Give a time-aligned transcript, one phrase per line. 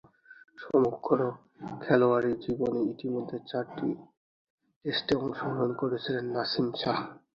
[0.59, 1.19] সমগ্র
[1.81, 3.89] খেলোয়াড়ী জীবনে ইতোমধ্যে চারটি
[4.85, 6.97] টেস্টে অংশগ্রহণ করেছেন নাসিম শাহ।